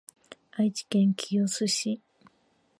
[0.53, 2.01] 愛知県清須市